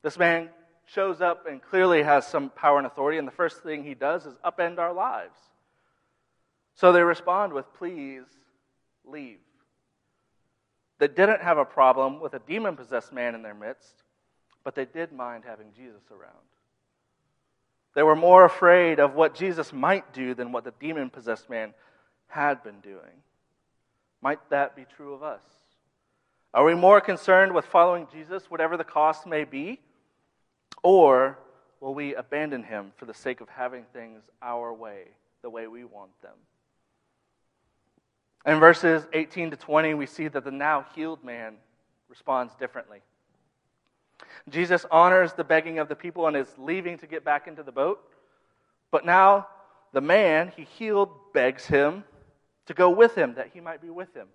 [0.04, 0.50] This man
[0.86, 4.26] shows up and clearly has some power and authority, and the first thing he does
[4.26, 5.38] is upend our lives.
[6.76, 8.24] So they respond with, Please
[9.06, 9.40] leave.
[11.00, 14.04] They didn't have a problem with a demon possessed man in their midst,
[14.64, 16.34] but they did mind having Jesus around.
[17.94, 21.74] They were more afraid of what Jesus might do than what the demon possessed man
[22.28, 23.24] had been doing.
[24.22, 25.42] Might that be true of us?
[26.54, 29.80] Are we more concerned with following Jesus, whatever the cost may be?
[30.84, 31.38] Or
[31.80, 35.04] will we abandon him for the sake of having things our way,
[35.42, 36.36] the way we want them?
[38.48, 41.56] In verses 18 to 20, we see that the now healed man
[42.08, 43.02] responds differently.
[44.50, 47.74] Jesus honors the begging of the people and is leaving to get back into the
[47.74, 48.00] boat.
[48.90, 49.48] But now
[49.92, 52.06] the man he healed begs him
[52.68, 54.28] to go with him, that he might be with him.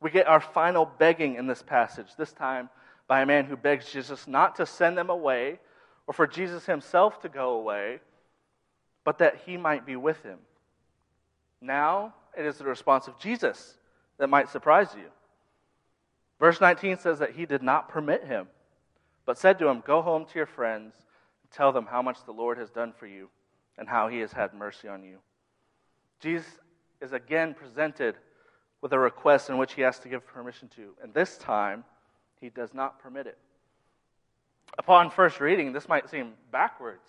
[0.00, 2.68] We get our final begging in this passage, this time
[3.06, 5.60] by a man who begs Jesus not to send them away
[6.08, 8.00] or for Jesus himself to go away,
[9.04, 10.38] but that he might be with him.
[11.60, 13.76] Now it is the response of Jesus
[14.18, 15.06] that might surprise you.
[16.38, 18.48] Verse 19 says that he did not permit him,
[19.26, 20.94] but said to him, Go home to your friends
[21.42, 23.28] and tell them how much the Lord has done for you
[23.76, 25.18] and how he has had mercy on you.
[26.20, 26.46] Jesus
[27.00, 28.16] is again presented
[28.80, 31.84] with a request in which he has to give permission to, and this time
[32.40, 33.38] he does not permit it.
[34.78, 37.02] Upon first reading, this might seem backwards.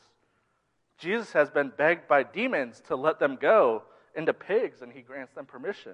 [0.98, 3.84] Jesus has been begged by demons to let them go
[4.16, 5.94] into pigs, and he grants them permission.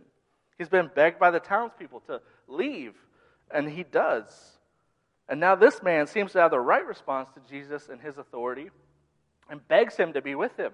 [0.57, 2.93] He's been begged by the townspeople to leave,
[3.51, 4.57] and he does.
[5.30, 8.70] And now this man seems to have the right response to Jesus and his authority
[9.49, 10.72] and begs him to be with him.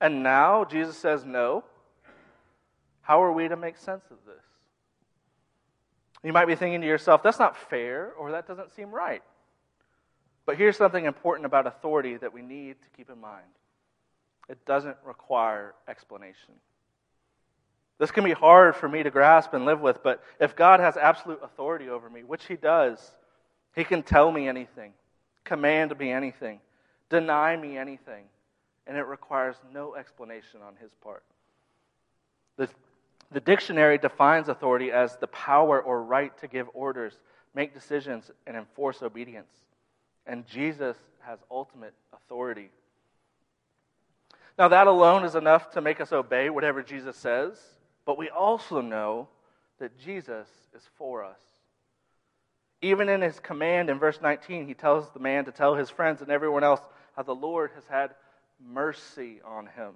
[0.00, 1.64] And now Jesus says no.
[3.02, 4.44] How are we to make sense of this?
[6.22, 9.22] You might be thinking to yourself, that's not fair, or that doesn't seem right.
[10.46, 13.46] But here's something important about authority that we need to keep in mind
[14.50, 16.54] it doesn't require explanation.
[17.98, 20.96] This can be hard for me to grasp and live with, but if God has
[20.96, 23.12] absolute authority over me, which He does,
[23.76, 24.92] He can tell me anything,
[25.44, 26.58] command me anything,
[27.08, 28.24] deny me anything,
[28.88, 31.22] and it requires no explanation on His part.
[32.56, 32.68] The,
[33.30, 37.20] the dictionary defines authority as the power or right to give orders,
[37.54, 39.52] make decisions, and enforce obedience.
[40.26, 42.70] And Jesus has ultimate authority.
[44.58, 47.58] Now, that alone is enough to make us obey whatever Jesus says,
[48.04, 49.28] but we also know
[49.78, 51.38] that Jesus is for us.
[52.82, 56.22] Even in his command in verse 19, he tells the man to tell his friends
[56.22, 56.80] and everyone else
[57.16, 58.14] how the Lord has had
[58.62, 59.94] mercy on him.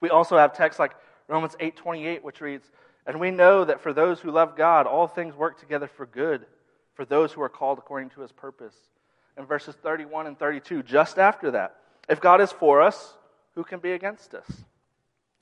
[0.00, 0.94] We also have texts like
[1.26, 2.70] Romans 8:28 which reads,
[3.06, 6.46] "And we know that for those who love God, all things work together for good,
[6.94, 8.90] for those who are called according to his purpose."
[9.36, 13.14] In verses 31 and 32 just after that, if God is for us,
[13.54, 14.46] who can be against us?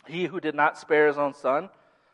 [0.07, 1.69] He who did not spare his own son,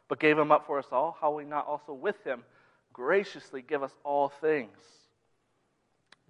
[0.08, 2.44] but gave him up for us all, how will he not also with him
[2.92, 4.76] graciously give us all things?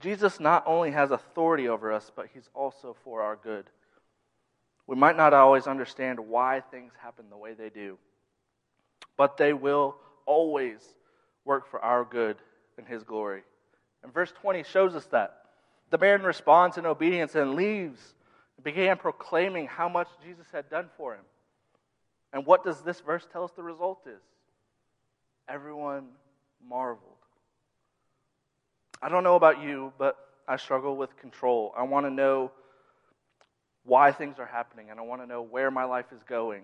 [0.00, 3.66] Jesus not only has authority over us, but he's also for our good.
[4.86, 7.98] We might not always understand why things happen the way they do,
[9.16, 9.96] but they will
[10.26, 10.80] always
[11.44, 12.36] work for our good
[12.78, 13.42] and his glory.
[14.02, 15.41] And verse 20 shows us that.
[15.92, 18.14] The man responds in obedience and leaves
[18.64, 21.24] began proclaiming how much Jesus had done for him.
[22.32, 24.22] And what does this verse tell us the result is?
[25.46, 26.06] Everyone
[26.66, 27.12] marveled.
[29.02, 30.16] I don't know about you, but
[30.48, 31.74] I struggle with control.
[31.76, 32.52] I want to know
[33.84, 36.62] why things are happening, and I want to know where my life is going.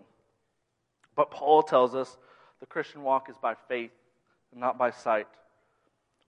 [1.14, 2.16] But Paul tells us
[2.61, 3.91] the Christian walk is by faith
[4.53, 5.26] and not by sight.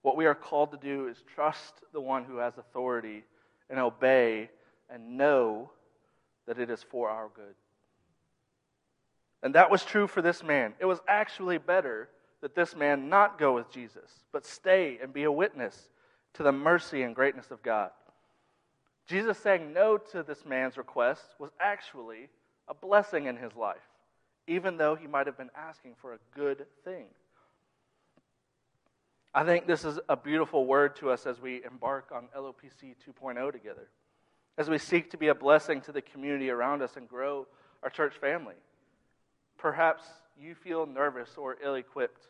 [0.01, 3.23] What we are called to do is trust the one who has authority
[3.69, 4.49] and obey
[4.89, 5.71] and know
[6.47, 7.55] that it is for our good.
[9.43, 10.73] And that was true for this man.
[10.79, 12.09] It was actually better
[12.41, 15.89] that this man not go with Jesus, but stay and be a witness
[16.33, 17.91] to the mercy and greatness of God.
[19.07, 22.29] Jesus saying no to this man's request was actually
[22.67, 23.77] a blessing in his life,
[24.47, 27.05] even though he might have been asking for a good thing.
[29.33, 33.51] I think this is a beautiful word to us as we embark on LOPC 2.0
[33.51, 33.87] together,
[34.57, 37.47] as we seek to be a blessing to the community around us and grow
[37.81, 38.55] our church family.
[39.57, 40.03] Perhaps
[40.37, 42.27] you feel nervous or ill equipped,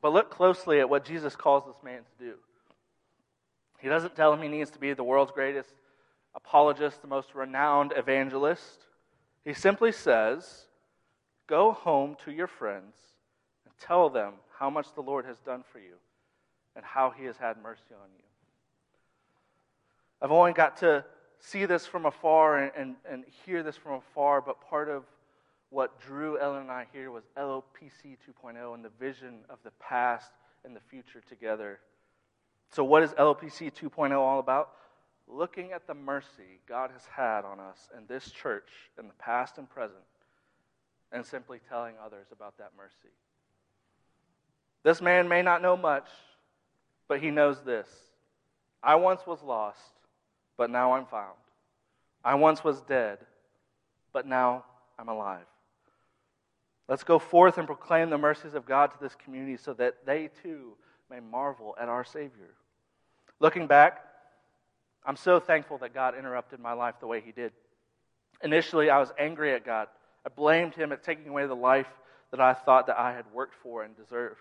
[0.00, 2.34] but look closely at what Jesus calls this man to do.
[3.80, 5.74] He doesn't tell him he needs to be the world's greatest
[6.34, 8.86] apologist, the most renowned evangelist.
[9.44, 10.66] He simply says,
[11.46, 12.96] Go home to your friends
[13.64, 15.94] and tell them how much the Lord has done for you
[16.74, 18.24] and how he has had mercy on you.
[20.20, 21.04] I've only got to
[21.38, 25.04] see this from afar and, and, and hear this from afar, but part of
[25.70, 30.32] what drew Ellen and I here was LOPC 2.0 and the vision of the past
[30.64, 31.78] and the future together.
[32.70, 34.70] So, what is LOPC 2.0 all about?
[35.28, 39.58] Looking at the mercy God has had on us and this church in the past
[39.58, 40.00] and present,
[41.12, 43.14] and simply telling others about that mercy.
[44.88, 46.06] This man may not know much,
[47.08, 47.86] but he knows this
[48.82, 49.92] I once was lost,
[50.56, 51.36] but now I'm found.
[52.24, 53.18] I once was dead,
[54.14, 54.64] but now
[54.98, 55.44] I'm alive.
[56.88, 60.30] Let's go forth and proclaim the mercies of God to this community so that they
[60.42, 60.72] too
[61.10, 62.54] may marvel at our Savior.
[63.40, 64.02] Looking back,
[65.04, 67.52] I'm so thankful that God interrupted my life the way He did.
[68.42, 69.88] Initially, I was angry at God.
[70.24, 71.90] I blamed Him at taking away the life
[72.30, 74.40] that I thought that I had worked for and deserved.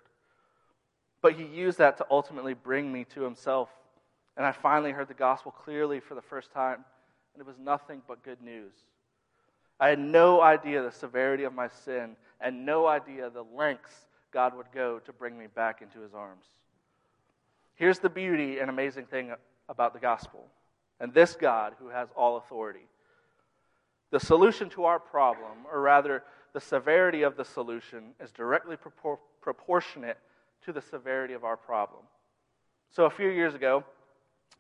[1.22, 3.70] But he used that to ultimately bring me to himself.
[4.36, 6.86] And I finally heard the gospel clearly for the first time,
[7.34, 8.74] and it was nothing but good news.
[9.80, 14.56] I had no idea the severity of my sin and no idea the lengths God
[14.56, 16.46] would go to bring me back into his arms.
[17.76, 19.34] Here's the beauty and amazing thing
[19.70, 20.48] about the gospel
[21.00, 22.88] and this God who has all authority.
[24.10, 29.20] The solution to our problem, or rather, the severity of the solution, is directly propor-
[29.42, 30.18] proportionate
[30.68, 32.04] to the severity of our problem.
[32.92, 33.86] So, a few years ago,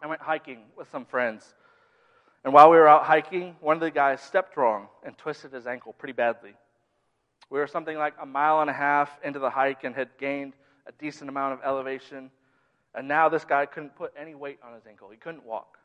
[0.01, 1.53] I went hiking with some friends.
[2.45, 5.67] And while we were out hiking, one of the guys stepped wrong and twisted his
[5.67, 6.53] ankle pretty badly.
[7.49, 10.53] We were something like a mile and a half into the hike and had gained
[10.85, 12.31] a decent amount of elevation.
[12.95, 15.09] And now this guy couldn't put any weight on his ankle.
[15.09, 15.77] He couldn't walk.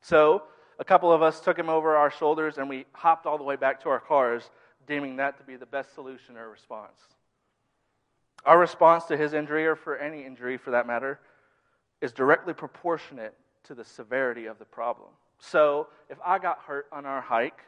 [0.00, 0.44] So
[0.78, 3.56] a couple of us took him over our shoulders and we hopped all the way
[3.56, 4.48] back to our cars,
[4.86, 6.98] deeming that to be the best solution or response.
[8.44, 11.20] Our response to his injury, or for any injury for that matter,
[12.00, 13.34] is directly proportionate
[13.64, 15.10] to the severity of the problem.
[15.38, 17.60] So if I got hurt on our hike,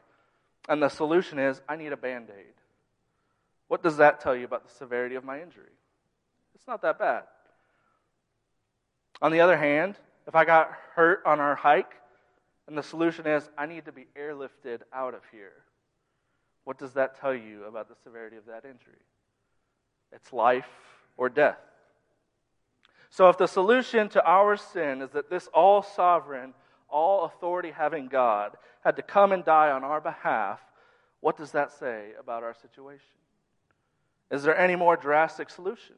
[0.69, 2.55] and the solution is I need a band aid,
[3.69, 5.73] what does that tell you about the severity of my injury?
[6.55, 7.25] It's not that bad.
[9.21, 9.97] On the other hand,
[10.27, 11.95] if I got hurt on our hike
[12.69, 15.53] and the solution is I need to be airlifted out of here,
[16.65, 19.01] what does that tell you about the severity of that injury?
[20.13, 20.69] It's life
[21.17, 21.59] or death.
[23.11, 26.55] So, if the solution to our sin is that this all sovereign,
[26.89, 30.61] all authority having God had to come and die on our behalf,
[31.21, 33.05] what does that say about our situation?
[34.31, 35.97] Is there any more drastic solution?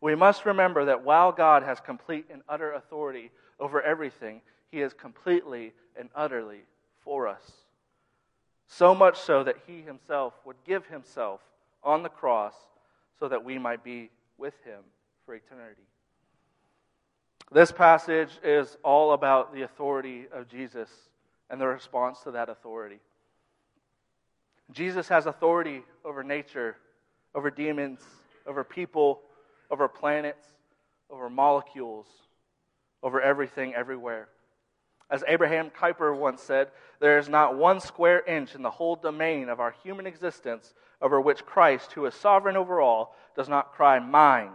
[0.00, 4.92] We must remember that while God has complete and utter authority over everything, He is
[4.92, 6.60] completely and utterly
[7.00, 7.50] for us.
[8.66, 11.40] So much so that He Himself would give Himself
[11.82, 12.54] on the cross
[13.18, 14.80] so that we might be with Him
[15.26, 15.82] for eternity.
[17.50, 20.90] This passage is all about the authority of Jesus
[21.50, 22.98] and the response to that authority.
[24.70, 26.76] Jesus has authority over nature
[27.34, 28.00] over demons,
[28.46, 29.20] over people,
[29.70, 30.46] over planets,
[31.10, 32.06] over molecules,
[33.02, 34.28] over everything, everywhere.
[35.10, 36.68] As Abraham Kuyper once said,
[37.00, 41.20] there is not one square inch in the whole domain of our human existence over
[41.20, 44.50] which Christ, who is sovereign over all, does not cry, Mine.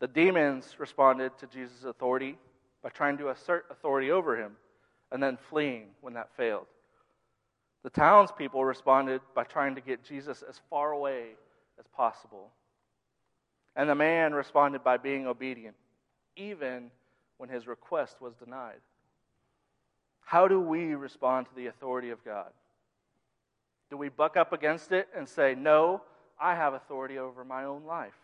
[0.00, 2.36] The demons responded to Jesus' authority
[2.82, 4.56] by trying to assert authority over him
[5.12, 6.66] and then fleeing when that failed.
[7.82, 11.30] The townspeople responded by trying to get Jesus as far away
[11.78, 12.50] as possible.
[13.76, 15.76] And the man responded by being obedient,
[16.36, 16.90] even
[17.38, 18.80] when his request was denied.
[20.30, 22.52] How do we respond to the authority of God?
[23.90, 26.02] Do we buck up against it and say, No,
[26.40, 28.14] I have authority over my own life?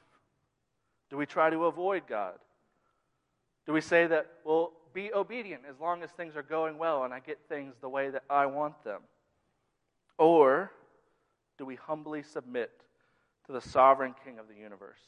[1.10, 2.34] Do we try to avoid God?
[3.66, 7.12] Do we say that, well, be obedient as long as things are going well and
[7.12, 9.00] I get things the way that I want them?
[10.16, 10.70] Or
[11.58, 12.70] do we humbly submit
[13.46, 15.02] to the sovereign King of the universe?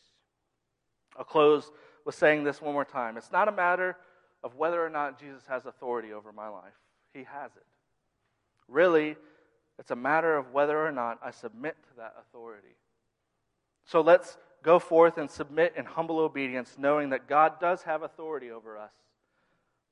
[1.16, 1.70] I'll close
[2.05, 3.16] with saying this one more time.
[3.16, 3.96] It's not a matter
[4.42, 6.74] of whether or not Jesus has authority over my life,
[7.12, 7.66] He has it.
[8.68, 9.16] Really,
[9.78, 12.76] it's a matter of whether or not I submit to that authority.
[13.84, 18.50] So let's go forth and submit in humble obedience, knowing that God does have authority
[18.50, 18.92] over us,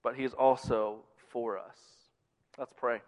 [0.02, 0.98] but He is also
[1.30, 1.76] for us.
[2.58, 3.00] Let's pray.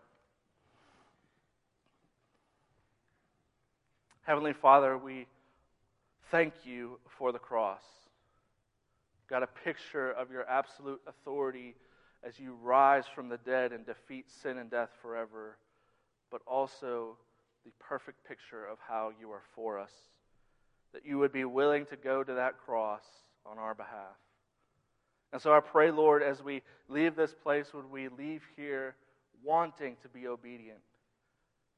[4.23, 5.27] Heavenly Father, we
[6.31, 7.83] thank you for the cross.
[9.29, 11.75] Got a picture of your absolute authority
[12.23, 15.57] as you rise from the dead and defeat sin and death forever,
[16.31, 17.17] but also
[17.65, 19.93] the perfect picture of how you are for us.
[20.93, 23.05] That you would be willing to go to that cross
[23.45, 24.17] on our behalf.
[25.33, 28.95] And so I pray, Lord, as we leave this place, would we leave here
[29.45, 30.79] wanting to be obedient?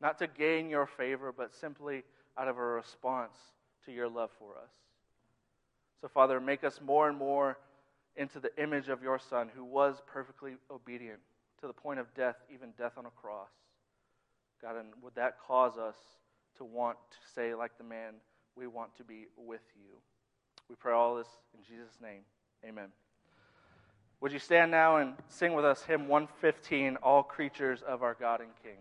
[0.00, 2.04] Not to gain your favor, but simply
[2.38, 3.36] out of a response
[3.84, 4.70] to your love for us.
[6.00, 7.58] So, Father, make us more and more
[8.16, 11.20] into the image of your Son, who was perfectly obedient
[11.60, 13.50] to the point of death, even death on a cross.
[14.62, 15.96] God, and would that cause us
[16.58, 18.14] to want to say, like the man,
[18.56, 19.96] we want to be with you?
[20.68, 22.22] We pray all this in Jesus' name.
[22.64, 22.88] Amen.
[24.20, 28.40] Would you stand now and sing with us hymn 115, All Creatures of Our God
[28.40, 28.76] and King?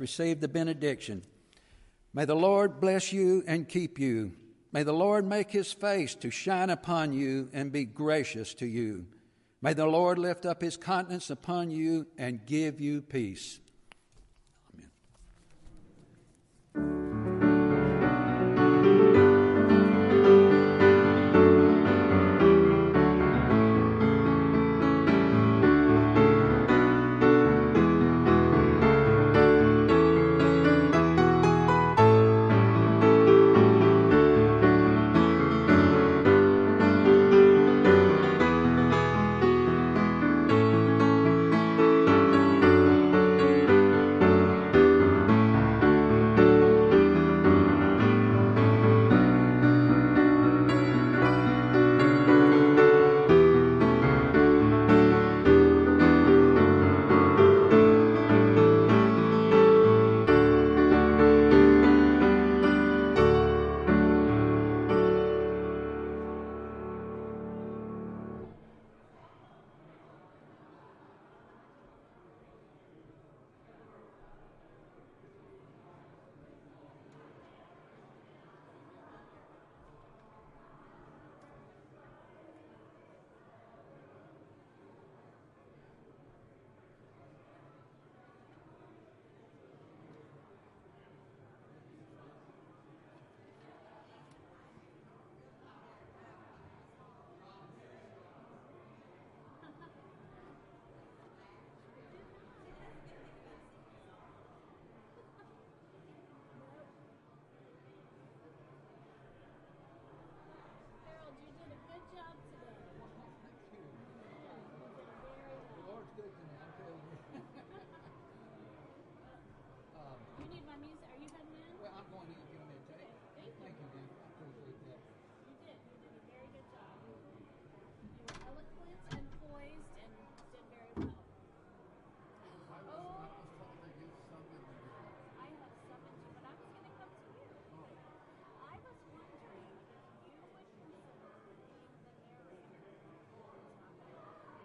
[0.00, 1.22] Receive the benediction.
[2.14, 4.32] May the Lord bless you and keep you.
[4.72, 9.06] May the Lord make his face to shine upon you and be gracious to you.
[9.60, 13.60] May the Lord lift up his countenance upon you and give you peace.